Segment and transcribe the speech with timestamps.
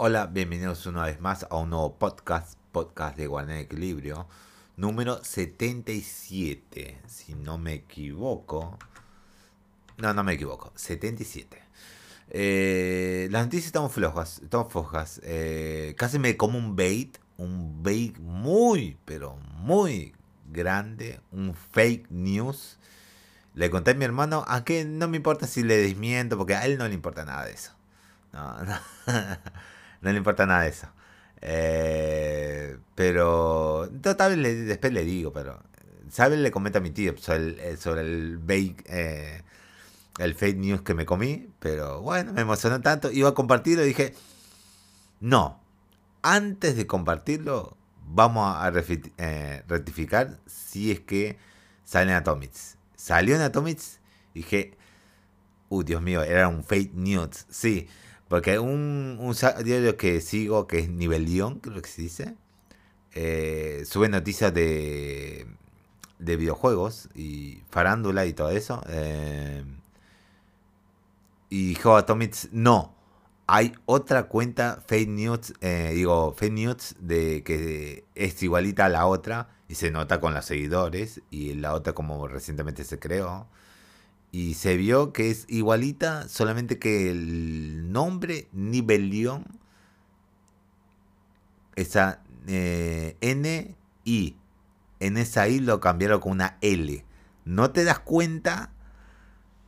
[0.00, 4.28] Hola, bienvenidos una vez más a un nuevo podcast, podcast de Guardián Equilibrio,
[4.76, 8.78] número 77, si no me equivoco.
[9.96, 11.60] No, no me equivoco, 77.
[12.30, 15.20] Eh, las noticias están flojas, están flojas.
[15.24, 20.14] Eh, casi me como un bait, un bait muy, pero muy
[20.52, 22.78] grande, un fake news.
[23.54, 26.78] Le conté a mi hermano, aunque no me importa si le desmiento, porque a él
[26.78, 27.72] no le importa nada de eso.
[28.32, 28.78] No, no,
[30.00, 30.88] no le importa nada de eso.
[31.40, 35.62] Eh, pero total, después le digo, pero
[36.10, 36.42] ¿saben?
[36.42, 39.42] Le comenta a mi tío sobre el, sobre el bake, eh,
[40.18, 43.88] el fake news que me comí, pero bueno, me emocionó tanto, iba a compartirlo y
[43.88, 44.14] dije,
[45.20, 45.60] no,
[46.22, 47.76] antes de compartirlo,
[48.06, 48.72] vamos a
[49.18, 51.38] eh, rectificar si es que
[51.84, 52.76] salen Atomics.
[52.96, 54.00] Salió en Atomics
[54.34, 54.76] dije,
[55.68, 57.88] uh, Dios mío, era un fake news, sí.
[58.28, 62.36] Porque un, un diario que sigo, que es Nivelión, creo que se dice,
[63.14, 65.46] eh, sube noticias de,
[66.18, 68.82] de videojuegos y farándula y todo eso.
[68.88, 69.64] Eh,
[71.50, 72.94] y dijo Atomics, no,
[73.46, 79.06] hay otra cuenta fake news, eh, digo, fake news de que es igualita a la
[79.06, 83.46] otra y se nota con los seguidores y la otra como recientemente se creó
[84.30, 89.46] y se vio que es igualita, solamente que el nombre Nibelión,
[91.76, 94.36] esa eh, N, I,
[95.00, 97.04] en esa I lo cambiaron con una L.
[97.44, 98.72] No te das cuenta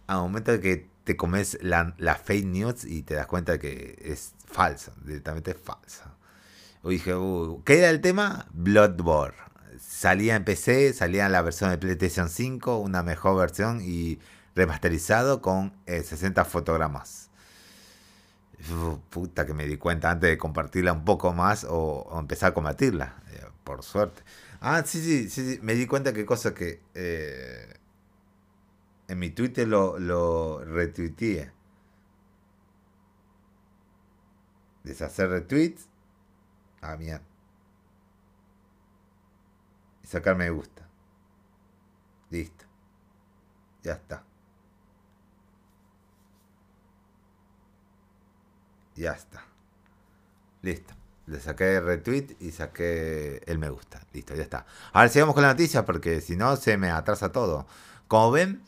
[0.06, 4.34] al momento de que te comes la, fake news y te das cuenta que es
[4.46, 6.14] falsa, directamente es falsa.
[6.82, 8.46] O dije, uh, ¿qué era el tema?
[8.52, 9.36] Bloodborne.
[9.78, 14.18] Salía en PC, salía en la versión de PlayStation 5, una mejor versión y
[14.60, 17.30] remasterizado con 60 eh, fotogramas.
[19.08, 23.22] puta que me di cuenta antes de compartirla un poco más o, empezar a combatirla,
[23.32, 24.22] eh, por suerte.
[24.60, 27.74] Ah, sí, sí, sí, me di cuenta que cosa que eh,
[29.08, 31.52] en mi Twitter lo, lo retuiteé.
[34.84, 35.88] Deshacer retweets.
[36.82, 37.24] Ah, mierda.
[40.02, 40.86] Y sacar me gusta.
[42.30, 42.64] Listo.
[43.82, 44.29] Ya está.
[49.00, 49.42] Ya está.
[50.60, 50.92] Listo.
[51.26, 54.02] Le saqué retweet y saqué el me gusta.
[54.12, 54.66] Listo, ya está.
[54.92, 57.66] Ahora sigamos con la noticia porque si no se me atrasa todo.
[58.08, 58.60] Como ven,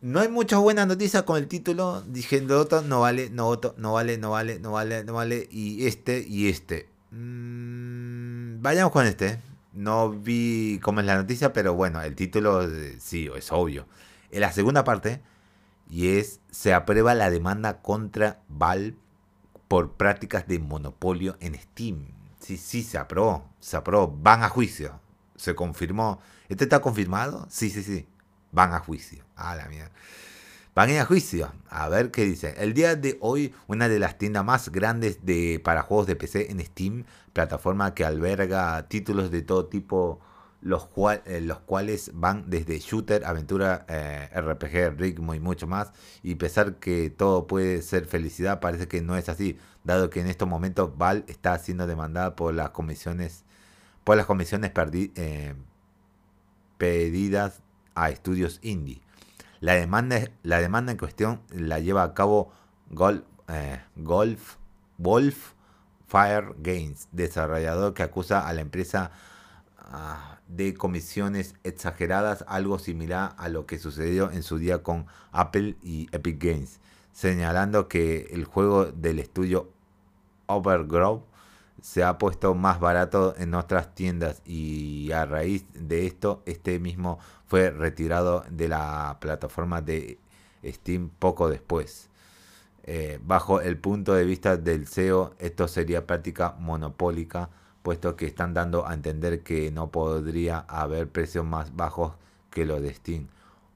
[0.00, 2.02] no hay muchas buenas noticias con el título.
[2.06, 5.48] Diciendo otro no vale, no otro, no vale, no vale, no vale, no vale.
[5.50, 6.88] Y este y este.
[7.10, 9.38] Mm, vayamos con este.
[9.74, 13.86] No vi cómo es la noticia, pero bueno, el título eh, sí, es obvio.
[14.30, 15.20] En la segunda parte,
[15.90, 18.96] y es, se aprueba la demanda contra Valve
[19.68, 22.08] por prácticas de monopolio en Steam.
[22.40, 25.00] Sí, sí, se aprobó, se aprobó, van a juicio,
[25.36, 26.20] se confirmó.
[26.48, 27.46] ¿Este está confirmado?
[27.50, 28.06] Sí, sí, sí,
[28.52, 29.24] van a juicio.
[29.34, 29.90] Ah, la mierda.
[30.74, 31.52] Van a ir a juicio.
[31.70, 32.54] A ver qué dice.
[32.58, 36.50] El día de hoy, una de las tiendas más grandes de, para juegos de PC
[36.50, 40.20] en Steam, plataforma que alberga títulos de todo tipo
[40.66, 40.88] los,
[41.26, 45.92] eh, los cuales van desde shooter, aventura, eh, RPG, ritmo y mucho más.
[46.22, 50.26] Y pesar que todo puede ser felicidad, parece que no es así, dado que en
[50.26, 53.44] estos momentos Val está siendo demandada por las comisiones,
[54.02, 54.72] por las comisiones
[55.14, 55.54] eh,
[56.78, 57.62] pedidas
[57.94, 59.00] a estudios indie.
[59.60, 62.52] La demanda, la demanda en cuestión la lleva a cabo
[62.90, 63.22] Golf,
[63.96, 64.56] Golf
[64.98, 65.52] Wolf
[66.08, 69.12] Fire Games, desarrollador que acusa a la empresa
[69.88, 75.76] Ah, de comisiones exageradas, algo similar a lo que sucedió en su día con Apple
[75.82, 76.80] y Epic Games,
[77.12, 79.70] señalando que el juego del estudio
[80.46, 81.22] Overgrove
[81.82, 87.18] se ha puesto más barato en otras tiendas y a raíz de esto este mismo
[87.46, 90.18] fue retirado de la plataforma de
[90.64, 92.08] Steam poco después.
[92.84, 97.50] Eh, bajo el punto de vista del CEO, esto sería práctica monopólica
[97.86, 102.14] puesto que están dando a entender que no podría haber precios más bajos
[102.50, 103.28] que los de Steam,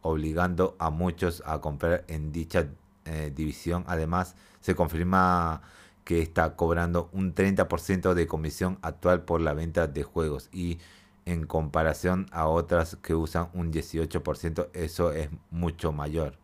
[0.03, 2.67] obligando a muchos a comprar en dicha
[3.05, 3.85] eh, división.
[3.87, 5.63] Además, se confirma
[6.03, 10.81] que está cobrando un 30% de comisión actual por la venta de juegos y
[11.25, 16.37] en comparación a otras que usan un 18%, eso es mucho mayor.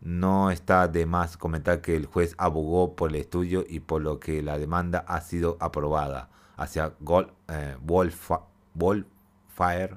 [0.00, 4.20] No está de más comentar que el juez abogó por el estudio y por lo
[4.20, 7.76] que la demanda ha sido aprobada hacia Gold, eh,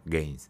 [0.05, 0.49] Games.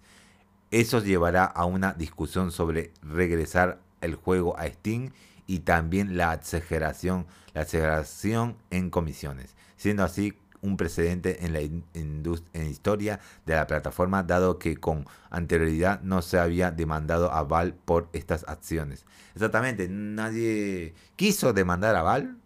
[0.70, 5.12] Eso llevará a una discusión sobre regresar el juego a Steam
[5.46, 13.20] y también la exageración, la exageración en comisiones, siendo así un precedente en la historia
[13.46, 18.44] de la plataforma, dado que con anterioridad no se había demandado a Val por estas
[18.48, 19.06] acciones.
[19.36, 22.38] Exactamente, nadie quiso demandar a Val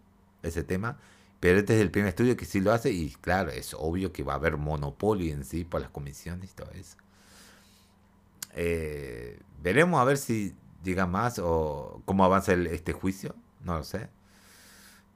[0.42, 0.98] ese tema,
[1.42, 4.22] pero este es el primer estudio que sí lo hace y claro, es obvio que
[4.22, 6.96] va a haber monopolio en sí por las comisiones y todo eso.
[8.52, 10.54] Eh, veremos a ver si
[10.84, 13.34] diga más o cómo avanza este juicio,
[13.64, 14.08] no lo sé.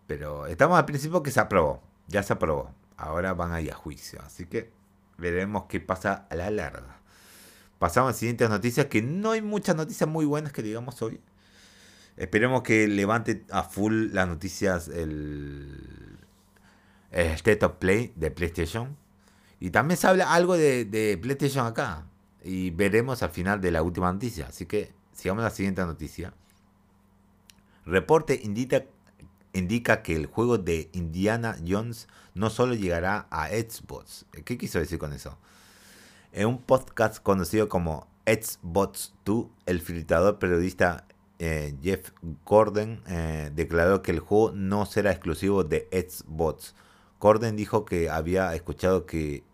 [0.08, 2.74] Pero estamos al principio que se aprobó, ya se aprobó.
[2.96, 4.72] Ahora van a ir a juicio, así que
[5.18, 6.98] veremos qué pasa a la larga.
[7.78, 11.20] Pasamos a las siguientes noticias, que no hay muchas noticias muy buenas que digamos hoy.
[12.16, 16.15] Esperemos que levante a full las noticias el
[17.22, 18.96] State of Play de PlayStation.
[19.58, 22.06] Y también se habla algo de, PlayStation acá.
[22.44, 24.46] Y veremos al final de la última noticia.
[24.48, 26.34] Así que sigamos la siguiente noticia.
[27.84, 28.84] Reporte indica,
[29.52, 34.26] indica que el juego de Indiana Jones no solo llegará a Xbox.
[34.44, 35.38] ¿Qué quiso decir con eso?
[36.32, 41.06] En un podcast conocido como Xbox 2, el filtrador periodista
[41.38, 42.10] eh, Jeff
[42.44, 46.74] Gordon eh, declaró que el juego no será exclusivo de Xbox.
[47.20, 49.44] Gordon dijo que había escuchado que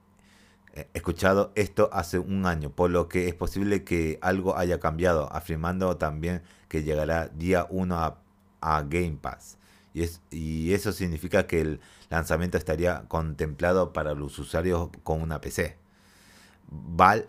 [0.75, 5.31] eh, escuchado esto hace un año, por lo que es posible que algo haya cambiado,
[5.33, 8.17] afirmando también que llegará día 1
[8.61, 9.59] a, Game Pass.
[9.93, 15.41] Y, es, y eso significa que el lanzamiento estaría contemplado para los usuarios con una
[15.41, 15.77] PC.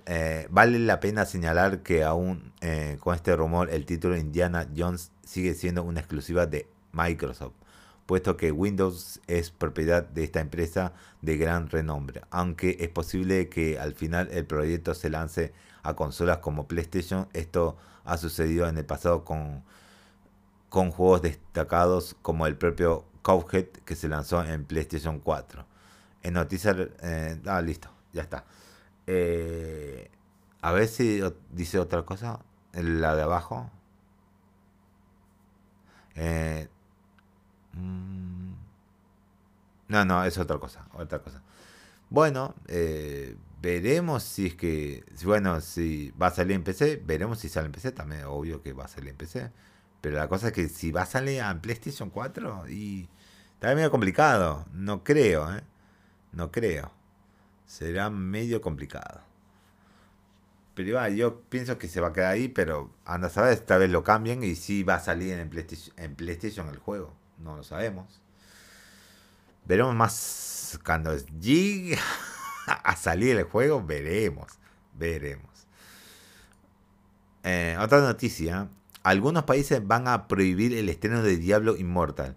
[0.06, 5.12] Eh, vale la pena señalar que aún eh, con este rumor el título Indiana Jones
[5.26, 7.54] sigue siendo una exclusiva de Microsoft
[8.06, 13.80] puesto que Windows es propiedad de esta empresa de gran renombre, aunque es posible que
[13.80, 15.54] al final el proyecto se lance
[15.84, 19.64] a consolas como PlayStation, esto ha sucedido en el pasado con,
[20.70, 25.66] con juegos destacados como el propio Cowhead que se lanzó en PlayStation 4.
[26.24, 26.76] En noticias...
[27.02, 28.46] Eh, ah, listo, ya está.
[29.08, 30.10] Eh,
[30.62, 31.22] a ver si
[31.52, 32.40] dice otra cosa.
[32.74, 33.70] La de abajo.
[36.16, 36.68] Eh,
[37.74, 38.54] Mm.
[39.90, 41.42] No, no, es otra cosa, otra cosa.
[42.10, 47.50] Bueno, eh, veremos si es que, bueno, si va a salir en PC, veremos si
[47.50, 49.52] sale en PC, también obvio que va a salir en PC.
[50.02, 53.10] Pero la cosa es que si va a salir en PlayStation 4 y
[53.54, 55.64] está medio complicado, no creo, ¿eh?
[56.34, 56.92] No creo.
[57.66, 59.22] Será medio complicado.
[60.76, 63.92] Pero yo pienso que se va a quedar ahí, pero anda a saber, esta vez
[63.92, 67.64] lo cambian y si va a salir en PlayStation, en PlayStation el juego no lo
[67.64, 68.22] sabemos.
[69.66, 71.98] Veremos más cuando llegue
[72.68, 74.60] a salir el juego, veremos,
[74.94, 75.68] veremos.
[77.44, 78.70] Eh, otra noticia,
[79.04, 82.36] algunos países van a prohibir el estreno de Diablo Immortal.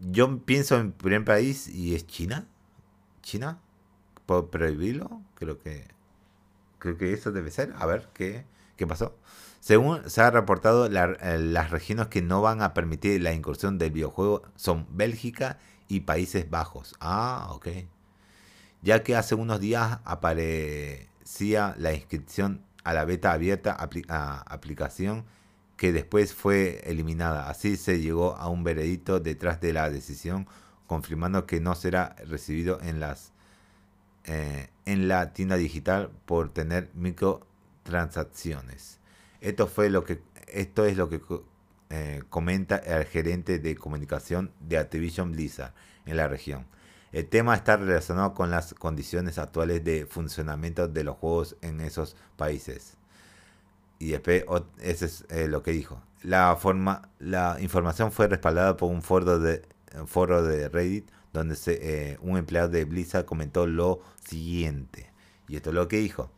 [0.00, 2.46] Yo pienso en primer país y es China.
[3.22, 3.58] ¿China?
[4.24, 5.20] ¿Puedo prohibirlo?
[5.34, 5.86] Creo que
[6.78, 7.74] creo que eso debe ser.
[7.78, 8.44] A ver qué,
[8.76, 9.16] qué pasó.
[9.66, 13.90] Según se ha reportado, eh, las regiones que no van a permitir la incursión del
[13.90, 15.58] videojuego son Bélgica
[15.88, 16.94] y Países Bajos.
[17.00, 17.66] Ah, ok.
[18.82, 25.24] Ya que hace unos días aparecía la inscripción a la beta abierta aplicación
[25.76, 27.50] que después fue eliminada.
[27.50, 30.46] Así se llegó a un veredicto detrás de la decisión,
[30.86, 33.32] confirmando que no será recibido en las
[34.26, 39.00] eh, en la tienda digital por tener microtransacciones.
[39.40, 41.20] Esto fue lo que esto es lo que
[41.90, 45.74] eh, comenta el gerente de comunicación de Activision Blizzard
[46.04, 46.66] en la región.
[47.12, 52.16] El tema está relacionado con las condiciones actuales de funcionamiento de los juegos en esos
[52.36, 52.96] países.
[53.98, 54.44] Y después,
[54.80, 56.02] ese es eh, lo que dijo.
[56.22, 59.62] La, forma, la información fue respaldada por un foro de,
[60.06, 61.78] foro de Reddit donde se,
[62.12, 65.10] eh, un empleado de Blizzard comentó lo siguiente.
[65.48, 66.30] Y esto es lo que dijo.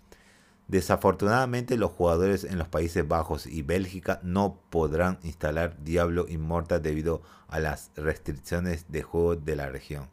[0.69, 7.23] Desafortunadamente los jugadores en los Países Bajos y Bélgica no podrán instalar Diablo Immortal debido
[7.49, 10.11] a las restricciones de juego de la región.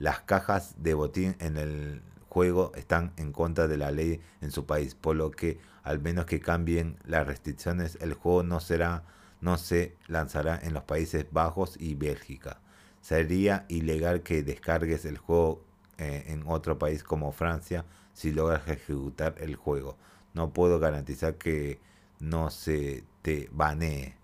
[0.00, 4.66] Las cajas de botín en el juego están en contra de la ley en su
[4.66, 9.04] país, por lo que al menos que cambien las restricciones, el juego no será
[9.40, 12.60] no se lanzará en los Países Bajos y Bélgica.
[13.02, 15.62] Sería ilegal que descargues el juego
[15.98, 17.84] eh, en otro país como Francia
[18.14, 19.96] si logras ejecutar el juego.
[20.32, 21.78] No puedo garantizar que
[22.20, 24.14] no se te banee.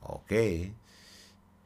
[0.00, 0.32] Ok.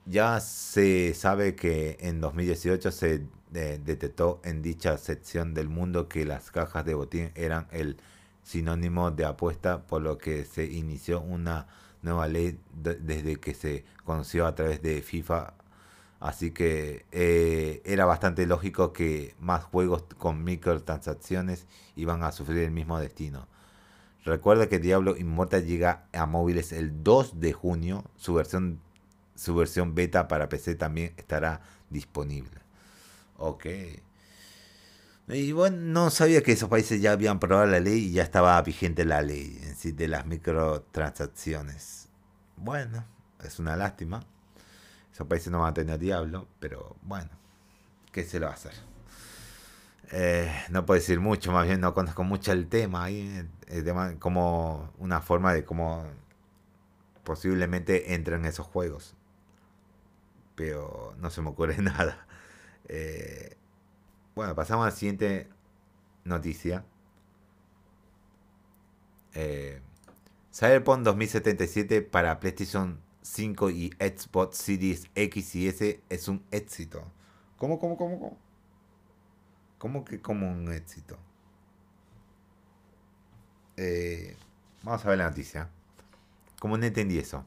[0.06, 6.24] Ya se sabe que en 2018 se eh, detectó en dicha sección del mundo que
[6.24, 7.96] las cajas de botín eran el
[8.42, 11.66] sinónimo de apuesta, por lo que se inició una
[12.02, 15.54] nueva ley desde que se conoció a través de FIFA.
[16.20, 22.72] Así que eh, era bastante lógico que más juegos con microtransacciones iban a sufrir el
[22.72, 23.46] mismo destino.
[24.24, 28.04] Recuerda que Diablo Immortal llega a móviles el 2 de junio.
[28.16, 28.80] Su versión,
[29.36, 32.60] su versión beta para PC también estará disponible.
[33.36, 33.66] Ok.
[35.28, 38.60] Y bueno, no sabía que esos países ya habían aprobado la ley y ya estaba
[38.62, 42.08] vigente la ley en sí de las microtransacciones.
[42.56, 43.04] Bueno,
[43.44, 44.24] es una lástima.
[45.18, 47.28] Esos países no van a tener diablo, pero bueno,
[48.12, 48.74] ¿qué se lo va a hacer?
[50.12, 54.14] Eh, no puedo decir mucho, más bien no conozco mucho el tema ahí, el tema
[54.20, 56.04] como una forma de cómo
[57.24, 59.16] posiblemente entren esos juegos.
[60.54, 62.24] Pero no se me ocurre nada.
[62.86, 63.56] Eh,
[64.36, 65.48] bueno, pasamos a la siguiente
[66.22, 66.84] noticia.
[69.34, 69.80] Eh,
[70.54, 77.02] Cyberpunk 2077 para PlayStation 5 y Xbox Series X y S es un éxito.
[77.58, 78.38] ¿Cómo, cómo, cómo, cómo?
[79.78, 81.18] ¿Cómo que como un éxito?
[83.76, 84.36] Eh,
[84.82, 85.68] vamos a ver la noticia.
[86.58, 87.44] ¿Cómo no entendí eso?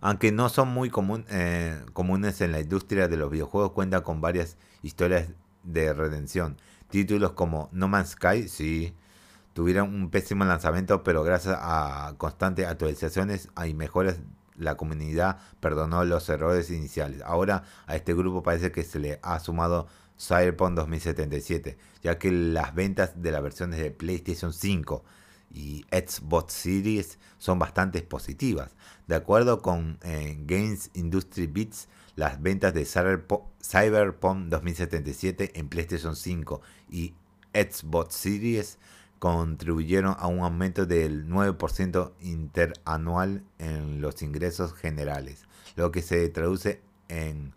[0.00, 0.92] Aunque no son muy
[1.30, 5.30] eh, comunes en la industria de los videojuegos, cuenta con varias historias
[5.62, 6.58] de redención.
[6.90, 8.94] Títulos como No Man's Sky, sí,
[9.54, 14.18] tuvieron un pésimo lanzamiento, pero gracias a constantes actualizaciones y mejoras,
[14.56, 17.22] la comunidad perdonó los errores iniciales.
[17.22, 19.86] Ahora a este grupo parece que se le ha sumado
[20.18, 25.04] Cyberpunk 2077, ya que las ventas de las versiones de PlayStation 5
[25.52, 28.72] y Xbox Series son bastante positivas.
[29.06, 36.60] De acuerdo con eh, Games Industry Beats, las ventas de Cyberpunk 2077 en PlayStation 5
[36.90, 37.14] y
[37.52, 38.78] Xbox Series
[39.24, 46.82] contribuyeron a un aumento del 9% interanual en los ingresos generales, lo que se traduce
[47.08, 47.54] en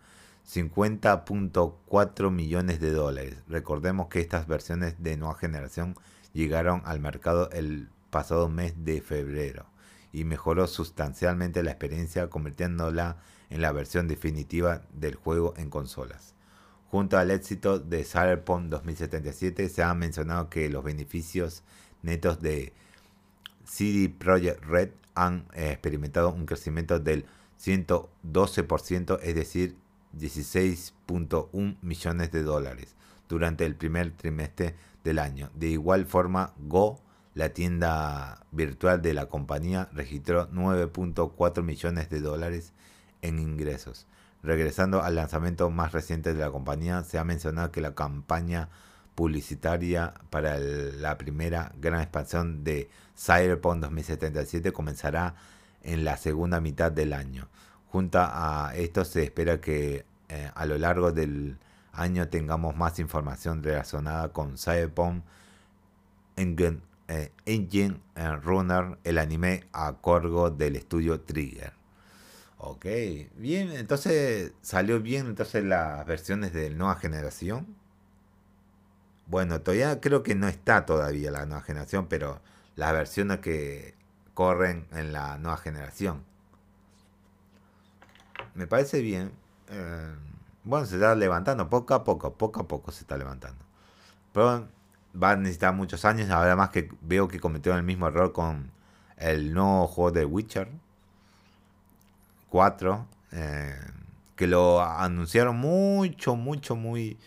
[0.50, 3.36] 50.4 millones de dólares.
[3.48, 5.94] Recordemos que estas versiones de nueva generación
[6.32, 9.66] llegaron al mercado el pasado mes de febrero
[10.10, 13.18] y mejoró sustancialmente la experiencia convirtiéndola
[13.50, 16.37] en la versión definitiva del juego en consolas.
[16.90, 21.62] Junto al éxito de Cyberpunk 2077 se ha mencionado que los beneficios
[22.02, 22.72] netos de
[23.64, 27.26] CD Projekt Red han eh, experimentado un crecimiento del
[27.60, 29.76] 112%, es decir,
[30.16, 32.94] 16.1 millones de dólares
[33.28, 35.50] durante el primer trimestre del año.
[35.54, 37.00] De igual forma, Go,
[37.34, 42.72] la tienda virtual de la compañía, registró 9.4 millones de dólares
[43.20, 44.06] en ingresos.
[44.42, 48.68] Regresando al lanzamiento más reciente de la compañía, se ha mencionado que la campaña
[49.14, 55.34] publicitaria para la primera gran expansión de Cyberpunk 2077 comenzará
[55.82, 57.48] en la segunda mitad del año.
[57.90, 61.58] Junto a esto se espera que eh, a lo largo del
[61.92, 65.24] año tengamos más información relacionada con Cyberpunk
[66.36, 71.77] Engine, eh, Engine eh, Runner, el anime a cargo del estudio Trigger.
[72.58, 72.86] Ok,
[73.36, 77.76] bien, entonces salió bien entonces las versiones de nueva generación.
[79.26, 82.40] Bueno, todavía creo que no está todavía la nueva generación, pero
[82.76, 83.94] las versiones que
[84.34, 86.24] corren en la nueva generación
[88.54, 89.32] me parece bien.
[89.68, 90.14] Eh,
[90.64, 93.64] bueno, se está levantando poco a poco, poco a poco se está levantando.
[94.32, 94.68] Pero
[95.20, 96.30] va a necesitar muchos años.
[96.30, 98.72] Además que veo que cometieron el mismo error con
[99.16, 100.68] el nuevo juego de Witcher
[102.50, 103.06] 4.
[103.32, 103.74] Eh,
[104.36, 107.18] que lo anunciaron mucho, mucho, muy...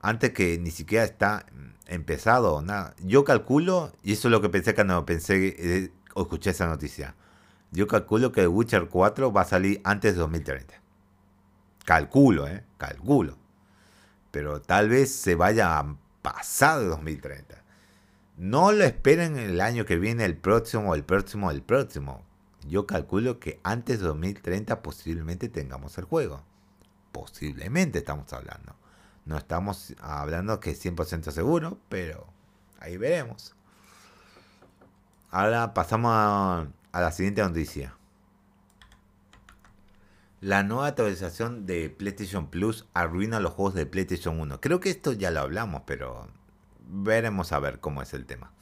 [0.00, 1.46] Antes que ni siquiera está
[1.86, 2.60] empezado.
[2.60, 2.94] Nada.
[3.02, 7.14] Yo calculo, y eso es lo que pensé cuando pensé eh, o escuché esa noticia.
[7.70, 10.74] Yo calculo que Witcher 4 va a salir antes de 2030.
[11.84, 12.64] Calculo, ¿eh?
[12.78, 13.36] Calculo.
[14.30, 17.62] Pero tal vez se vaya a pasar de 2030.
[18.36, 22.24] No lo esperen el año que viene, el próximo, el próximo, el próximo.
[22.66, 26.42] Yo calculo que antes de 2030 posiblemente tengamos el juego.
[27.12, 28.74] Posiblemente estamos hablando.
[29.24, 32.26] No estamos hablando que es 100% seguro, pero
[32.80, 33.54] ahí veremos.
[35.30, 37.96] Ahora pasamos a a la siguiente noticia.
[40.40, 44.60] La nueva actualización de PlayStation Plus arruina los juegos de PlayStation 1.
[44.60, 46.28] Creo que esto ya lo hablamos, pero
[46.86, 48.52] veremos a ver cómo es el tema.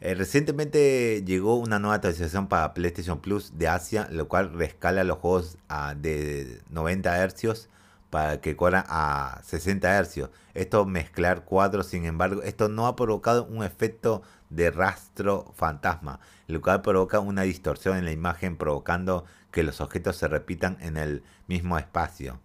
[0.00, 5.18] Eh, recientemente llegó una nueva actualización para PlayStation Plus de Asia, lo cual rescala los
[5.18, 5.58] juegos
[5.96, 7.68] de 90 Hz
[8.10, 10.30] para que corra a 60 Hz.
[10.54, 16.60] Esto mezclar cuadros, sin embargo, esto no ha provocado un efecto de rastro fantasma, lo
[16.60, 21.24] cual provoca una distorsión en la imagen provocando que los objetos se repitan en el
[21.48, 22.38] mismo espacio.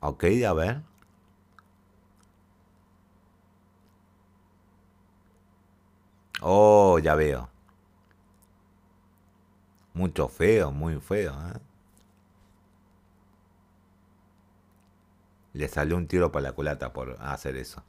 [0.00, 0.82] Ok, a ver.
[6.48, 7.48] Oh, ya veo.
[9.94, 11.32] Mucho feo, muy feo.
[11.32, 11.58] ¿eh?
[15.54, 17.82] Le salió un tiro por la culata por hacer eso.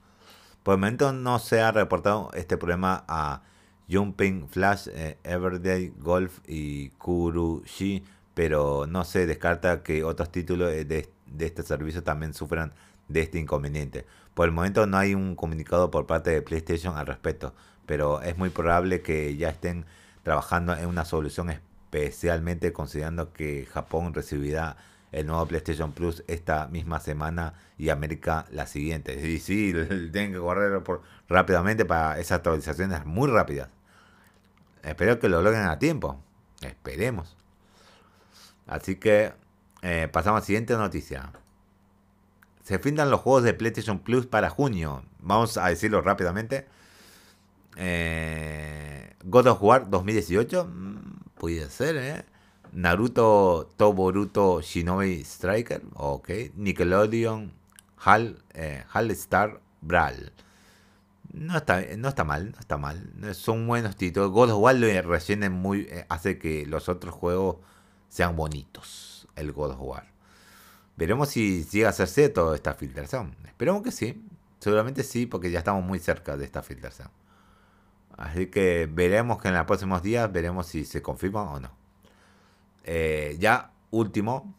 [0.63, 3.43] Por el momento no se ha reportado este problema a
[3.91, 10.85] Jumping Flash, eh, Golf y Kurushi, pero no se descarta que otros títulos de,
[11.27, 12.73] de este servicio también sufran
[13.07, 14.07] de este inconveniente.
[14.33, 17.53] Por el momento no hay un comunicado por parte de PlayStation al respecto,
[17.88, 19.86] pero es muy probable que ya estén
[20.22, 24.77] trabajando en una solución especialmente considerando que Japón recibirá
[25.12, 29.15] el nuevo PlayStation Plus esta misma semana y América la siguiente.
[29.27, 29.74] Y sí,
[30.12, 33.70] tienen que correr por, rápidamente para esas actualizaciones muy rápidas.
[34.84, 36.22] Espero que lo logren a tiempo.
[36.62, 37.36] Esperemos.
[38.67, 39.34] Así que
[39.82, 41.32] eh, pasamos a la siguiente noticia.
[42.63, 45.03] Se findan los juegos de PlayStation Plus para junio.
[45.20, 46.67] Vamos a decirlo rápidamente.
[47.77, 50.65] Eh, God of War 2018.
[50.65, 52.25] Mm, puede ser, ¿eh?
[52.74, 55.84] Naruto Toboruto Shinobi Striker.
[55.93, 56.29] Ok.
[56.55, 57.53] Nickelodeon
[58.05, 60.31] Hall, eh, Star Brawl.
[61.34, 63.12] No está, no está mal, no está mal.
[63.34, 64.31] Son buenos títulos.
[64.31, 65.81] God of War lo rellenen muy.
[65.89, 67.57] Eh, hace que los otros juegos
[68.10, 69.27] sean bonitos.
[69.36, 70.07] El God of War.
[70.96, 73.36] Veremos si llega a hacerse toda esta filtración.
[73.46, 74.24] Esperemos que sí.
[74.60, 77.10] Seguramente sí, porque ya estamos muy cerca de esta filtración.
[78.17, 81.71] Así que veremos que en los próximos días veremos si se confirma o no.
[82.83, 84.53] Eh, ya último.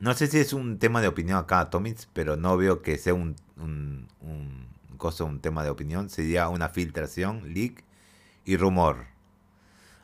[0.00, 3.14] No sé si es un tema de opinión acá, Tomits, pero no veo que sea
[3.14, 6.08] un, un, un, cosa, un tema de opinión.
[6.08, 7.84] Sería una filtración, leak
[8.44, 9.06] y rumor.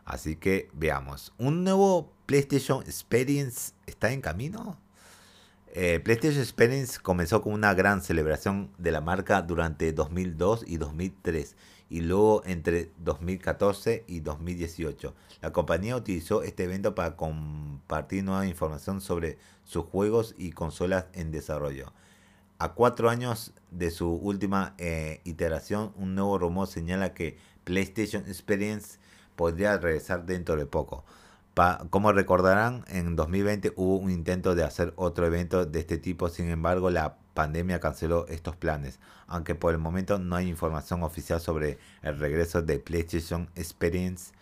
[0.04, 1.33] Así que veamos.
[1.38, 4.78] Un nuevo PlayStation Experience está en camino.
[5.73, 11.56] Eh, PlayStation Experience comenzó con una gran celebración de la marca durante 2002 y 2003
[11.91, 15.15] y luego entre 2014 y 2018.
[15.41, 21.31] La compañía utilizó este evento para compartir nueva información sobre sus juegos y consolas en
[21.31, 21.93] desarrollo.
[22.59, 28.99] A cuatro años de su última eh, iteración, un nuevo rumor señala que PlayStation Experience
[29.37, 31.05] podría regresar dentro de poco.
[31.91, 36.51] como recordarán, en 2020 hubo un intento de hacer otro evento de este tipo, sin
[36.51, 38.99] embargo la pandemia canceló estos planes,
[39.29, 44.33] aunque por el momento no hay información oficial sobre el regreso de PlayStation Experience.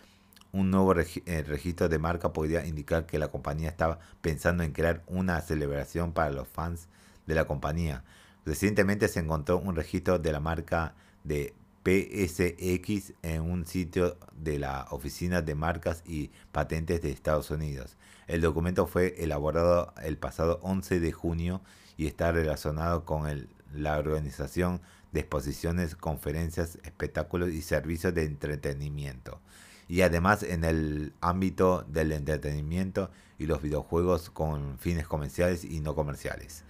[0.50, 5.02] Un nuevo eh, registro de marca podría indicar que la compañía estaba pensando en crear
[5.08, 6.88] una celebración para los fans
[7.26, 8.02] de la compañía.
[8.46, 11.52] Recientemente se encontró un registro de la marca de
[11.84, 17.98] PSX en un sitio de la Oficina de Marcas y Patentes de Estados Unidos.
[18.26, 21.60] El documento fue elaborado el pasado 11 de junio
[21.96, 24.80] y está relacionado con la organización
[25.12, 29.40] de exposiciones, conferencias, espectáculos y servicios de entretenimiento.
[29.88, 35.94] Y además en el ámbito del entretenimiento y los videojuegos con fines comerciales y no
[35.94, 36.64] comerciales.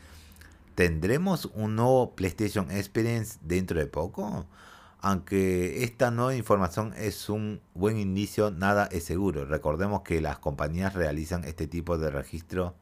[0.75, 4.47] ¿Tendremos un nuevo PlayStation Experience dentro de poco?
[5.01, 9.47] Aunque esta nueva información es un buen indicio, nada es seguro.
[9.47, 12.75] Recordemos que las compañías realizan este tipo de registro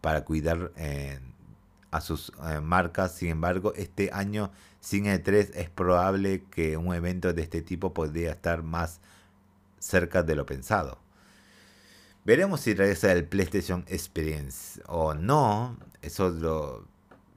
[0.00, 1.20] para cuidar eh,
[1.96, 3.12] a sus eh, marcas.
[3.12, 8.32] Sin embargo, este año sin E3 es probable que un evento de este tipo podría
[8.32, 9.00] estar más
[9.78, 10.98] cerca de lo pensado.
[12.24, 15.76] Veremos si regresa el PlayStation Experience o no.
[16.02, 16.86] Eso lo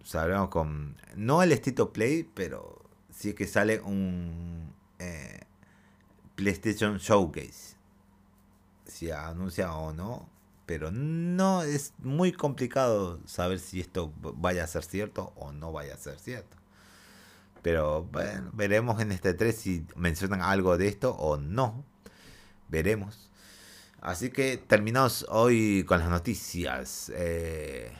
[0.03, 0.97] sabremos con...
[1.15, 5.41] No el estilo Play, pero sí que sale un eh,
[6.35, 7.77] PlayStation Showcase.
[8.85, 10.38] Si anuncia o no
[10.69, 15.95] pero no es muy complicado saber si esto vaya a ser cierto o no vaya
[15.95, 16.57] a ser cierto.
[17.63, 21.83] Pero bueno, veremos en este 3 si mencionan algo de esto o no.
[22.67, 23.31] Veremos.
[23.99, 27.11] Así que terminamos hoy con las noticias.
[27.15, 27.91] Eh...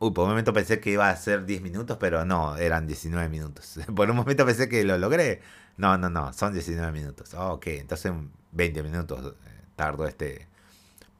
[0.00, 3.28] Uy, por un momento pensé que iba a ser 10 minutos, pero no, eran 19
[3.28, 3.78] minutos.
[3.94, 5.40] Por un momento pensé que lo logré.
[5.76, 7.32] No, no, no, son 19 minutos.
[7.34, 8.12] ok, entonces
[8.50, 10.50] 20 minutos eh, tardó este,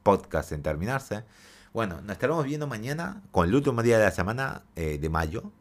[0.03, 1.23] podcast en terminarse.
[1.73, 5.51] Bueno, nos estaremos viendo mañana con el último día de la semana eh, de mayo.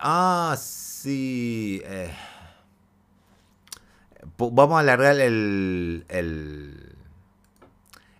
[0.00, 1.82] Ah, sí.
[1.84, 2.12] Eh,
[4.38, 6.96] vamos a alargar el, el,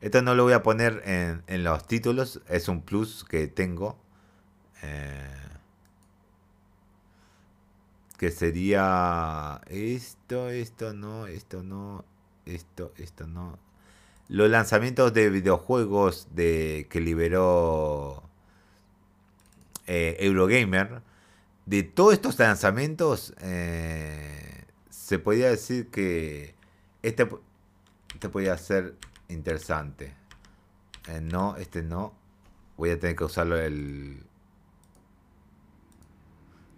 [0.00, 3.98] Esto no lo voy a poner en, en los títulos, es un plus que tengo.
[4.82, 5.30] Eh,
[8.18, 12.04] que sería esto, esto no, esto no,
[12.46, 13.58] esto, esto no.
[14.28, 18.22] Los lanzamientos de videojuegos de que liberó
[19.87, 21.02] eh, Eurogamer,
[21.66, 26.54] de todos estos lanzamientos, eh, se podría decir que
[27.02, 27.28] este,
[28.14, 28.94] este podría ser
[29.28, 30.14] interesante.
[31.08, 32.14] Eh, no, este no.
[32.76, 34.22] Voy a tener que usarlo el...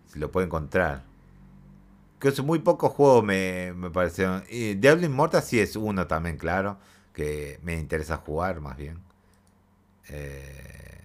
[0.09, 1.05] Si lo puedo encontrar.
[2.19, 4.43] Que es muy pocos juegos me, me parecieron.
[4.51, 6.79] Y Diablo Immortal sí es uno también, claro.
[7.17, 9.01] Que me interesa jugar más bien.
[10.11, 11.01] Eh,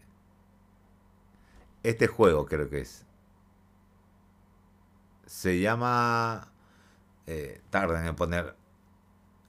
[1.83, 3.05] este juego creo que es.
[5.25, 6.49] Se llama...
[7.27, 8.57] Eh, tarden en poner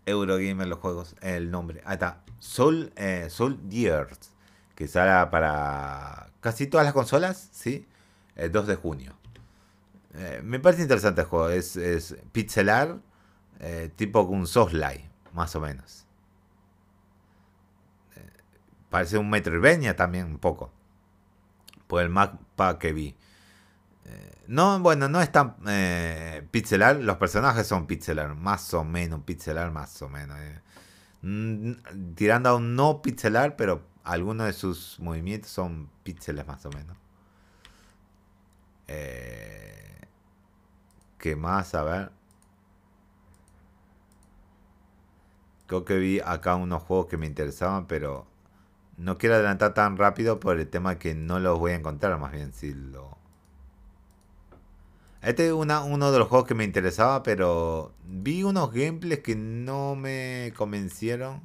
[0.07, 1.83] Eurogamer los juegos, el nombre.
[1.85, 2.23] Ahí está.
[2.39, 4.31] Soul, eh, Soul Years.
[4.77, 7.89] Que sale para casi todas las consolas, ¿sí?
[8.37, 9.15] El 2 de junio.
[10.15, 11.49] Eh, me parece interesante el juego.
[11.49, 13.01] Es, es pixelar,
[13.61, 16.07] eh, tipo un Soulslike, más o menos.
[18.93, 20.71] Parece un Metroidvania también, un poco.
[21.87, 23.17] Por el mapa que vi.
[24.05, 26.97] Eh, no, bueno, no es tan eh, pixelar.
[26.97, 30.39] Los personajes son pixelar, más o menos, pixelar más o menos.
[30.41, 30.61] eh.
[31.23, 31.73] Mm,
[32.15, 36.97] tirando a un no pixelar, pero algunos de sus movimientos son píxeles más o menos.
[41.19, 41.75] ¿Qué más?
[41.75, 42.13] A ver.
[45.67, 48.27] Creo que vi acá unos juegos que me interesaban, pero
[49.03, 52.31] no quiero adelantar tan rápido por el tema que no los voy a encontrar, más
[52.31, 53.19] bien si lo...
[55.23, 59.95] Este es uno de los juegos que me interesaba, pero vi unos gameplays que no
[59.97, 61.43] me convencieron.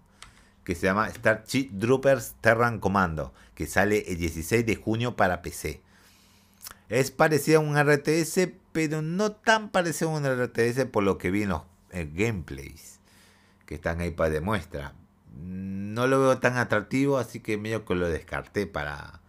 [0.63, 3.33] Que se llama Starship Troopers Terran Commando.
[3.53, 5.81] Que sale el 16 de junio para PC.
[6.89, 11.29] Es parecido a un RTS, pero no tan parecido a un RTS por lo que
[11.29, 12.99] vi en los eh, gameplays.
[13.67, 14.93] Que están ahí para demuestra.
[15.39, 19.21] No lo veo tan atractivo, así que medio que lo descarté para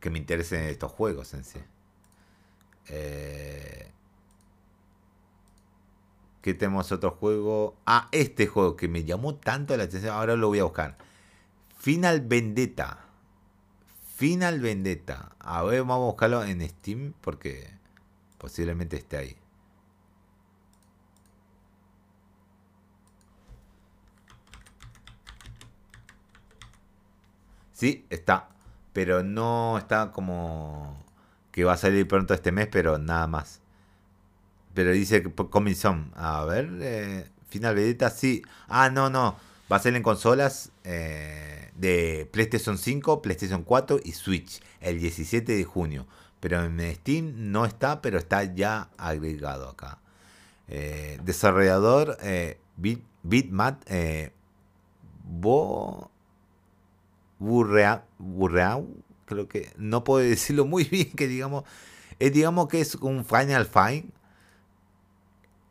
[0.00, 1.60] que me interesen estos juegos en sí.
[2.88, 3.90] Eh,
[6.42, 7.76] ¿Qué tenemos otro juego?
[7.86, 10.14] Ah, este juego que me llamó tanto la atención.
[10.14, 10.96] Ahora lo voy a buscar.
[11.76, 13.00] Final Vendetta.
[14.14, 15.32] Final Vendetta.
[15.40, 17.68] A ver, vamos a buscarlo en Steam porque
[18.38, 19.36] posiblemente esté ahí.
[27.76, 28.48] Sí, está.
[28.94, 30.96] Pero no está como
[31.52, 33.60] que va a salir pronto este mes, pero nada más.
[34.72, 36.10] Pero dice que Coming Soon.
[36.16, 38.42] A ver, eh, Final Vendetta, sí.
[38.68, 39.36] Ah, no, no.
[39.70, 45.54] Va a salir en consolas eh, de PlayStation 5, PlayStation 4 y Switch el 17
[45.54, 46.06] de junio.
[46.40, 49.98] Pero en Steam no está, pero está ya agregado acá.
[50.68, 54.32] Eh, desarrollador eh, Bit, Bitmat eh,
[55.24, 56.10] Bo
[57.38, 58.88] Burrea, Burreau,
[59.26, 61.64] creo que no puedo decirlo muy bien, que digamos,
[62.18, 64.06] es, digamos que es un Final Fight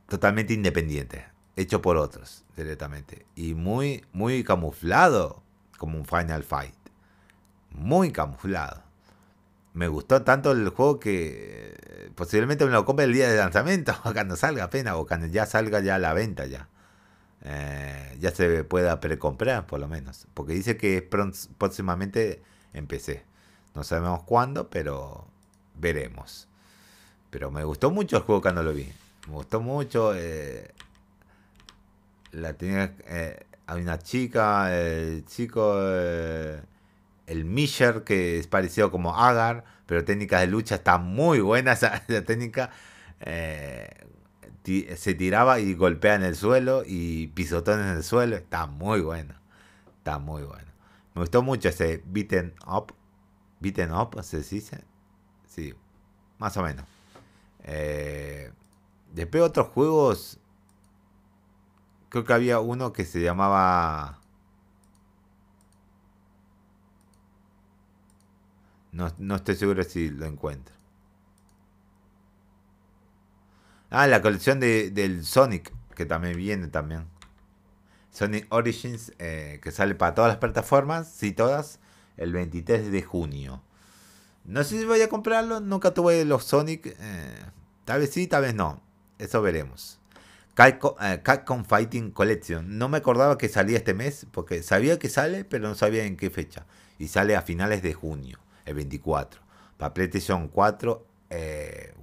[0.08, 1.26] totalmente independiente,
[1.56, 5.44] hecho por otros directamente y muy muy camuflado
[5.78, 6.76] como un Final Fight,
[7.72, 8.84] muy camuflado.
[9.74, 13.94] Me gustó tanto el juego que eh, posiblemente me lo compre el día de lanzamiento,
[14.14, 16.70] cuando salga apenas, o cuando ya salga ya a la venta ya.
[17.44, 20.28] Eh, ya se pueda precomprar por lo menos.
[20.34, 21.04] Porque dice que es
[21.58, 22.42] próximamente
[22.74, 23.24] en PC.
[23.76, 25.28] No sabemos cuándo, pero
[25.76, 26.48] veremos.
[27.30, 28.92] Pero me gustó mucho el juego cuando lo vi.
[29.28, 30.14] Me gustó mucho.
[30.16, 30.72] eh,
[32.32, 32.94] la tenía.
[33.08, 35.76] eh, hay una chica, el chico.
[35.80, 36.62] eh,
[37.28, 42.00] el Misher, que es parecido como Agar, pero técnicas de lucha está muy buena esa,
[42.26, 42.72] técnica.
[44.96, 48.36] Se tiraba y golpea en el suelo y pisotones en el suelo.
[48.36, 49.36] Está muy bueno.
[50.00, 50.72] Está muy bueno.
[51.14, 52.94] Me gustó mucho ese beaten up.
[53.60, 54.84] Beaten up, ¿se dice?
[55.48, 55.74] Sí,
[56.40, 56.86] más o menos.
[57.64, 58.52] Eh,
[59.14, 60.40] después otros juegos.
[62.10, 64.20] Creo que había uno que se llamaba.
[68.92, 70.74] No, no estoy seguro si lo encuentro.
[73.98, 77.06] Ah, la colección de, del Sonic, que también viene también.
[78.12, 81.80] Sonic Origins, eh, que sale para todas las plataformas, sí todas,
[82.18, 83.64] el 23 de junio.
[84.44, 86.88] No sé si voy a comprarlo, nunca tuve los Sonic.
[87.00, 87.46] eh,
[87.86, 88.82] tal vez sí, tal vez no.
[89.18, 90.02] Eso veremos.
[90.56, 92.78] Capcom Fighting Collection.
[92.78, 96.18] No me acordaba que salía este mes, porque sabía que sale, pero no sabía en
[96.18, 96.66] qué fecha.
[97.00, 99.40] Y sale a finales de junio, el 24.
[99.78, 101.08] Para PlayStation 4,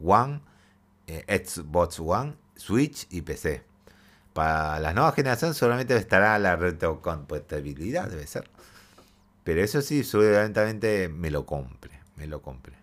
[0.03, 0.41] One,
[1.07, 3.65] Xbox One, Switch y PC.
[4.33, 8.49] Para las nuevas generaciones solamente estará la retrocompatibilidad, debe ser.
[9.45, 12.01] Pero eso sí, seguramente me lo compre.
[12.17, 12.75] Me lo compre.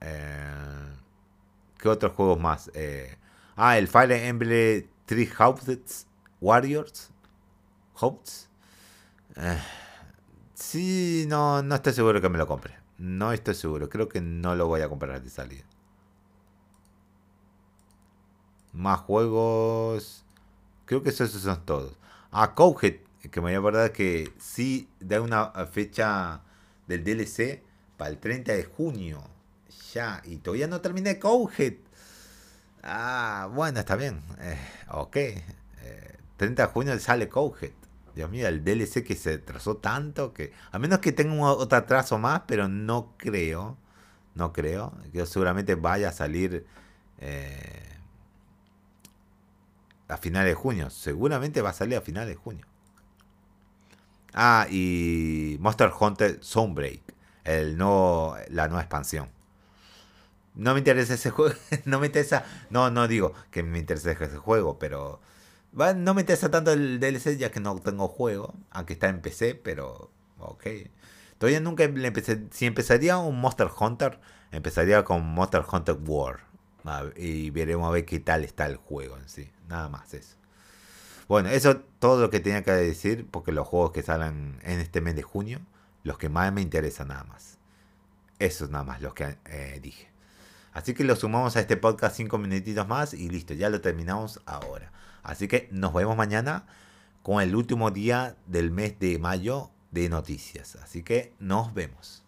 [0.00, 0.88] Eh,
[1.78, 2.70] ¿Qué otros juegos más?
[2.74, 3.16] Eh,
[3.56, 6.06] ah, el Fire Emblem Three Houses
[6.40, 7.10] Warriors.
[7.94, 8.48] Hopes.
[9.36, 9.58] Eh,
[10.54, 12.74] sí, no, no estoy seguro que me lo compre.
[12.98, 13.88] No estoy seguro.
[13.88, 15.64] Creo que no lo voy a comprar de salida.
[18.72, 20.24] Más juegos.
[20.84, 21.92] Creo que esos son todos.
[22.30, 22.96] Ah, Cowhead,
[23.30, 26.40] que me voy a acordar que sí da una fecha
[26.86, 27.62] del DLC
[27.96, 29.22] para el 30 de junio.
[29.92, 31.74] Ya, y todavía no terminé Cowhead.
[32.82, 34.22] Ah, bueno, está bien.
[34.40, 34.58] Eh,
[34.90, 35.16] ok.
[36.36, 37.72] 30 eh, de junio sale Cowhead.
[38.14, 40.52] Dios mío, el DLC que se atrasó tanto que.
[40.72, 43.76] A menos que tenga otro atraso más, pero no creo.
[44.34, 44.92] No creo.
[45.12, 46.66] Que seguramente vaya a salir.
[47.18, 47.99] Eh,
[50.10, 50.90] a finales de junio.
[50.90, 52.66] Seguramente va a salir a finales de junio.
[54.34, 57.02] Ah, y Monster Hunter Sunbreak.
[57.44, 59.28] El no, la nueva expansión.
[60.54, 61.54] No me interesa ese juego.
[61.84, 62.44] no me interesa.
[62.70, 65.20] No, no digo que me interese ese juego, pero.
[65.72, 68.54] no me interesa tanto el DLC ya que no tengo juego.
[68.70, 70.10] Aunque está en PC, pero.
[70.38, 70.66] Ok.
[71.38, 72.46] Todavía nunca le empecé.
[72.50, 74.20] Si empezaría un Monster Hunter,
[74.52, 76.40] empezaría con Monster Hunter War.
[77.16, 79.50] Y veremos a ver qué tal está el juego en sí.
[79.70, 80.36] Nada más eso.
[81.28, 84.80] Bueno, eso es todo lo que tenía que decir, porque los juegos que salen en
[84.80, 85.60] este mes de junio,
[86.02, 87.56] los que más me interesan nada más.
[88.40, 90.08] Eso es nada más lo que eh, dije.
[90.72, 94.40] Así que lo sumamos a este podcast cinco minutitos más y listo, ya lo terminamos
[94.44, 94.90] ahora.
[95.22, 96.66] Así que nos vemos mañana
[97.22, 100.76] con el último día del mes de mayo de noticias.
[100.76, 102.24] Así que nos vemos.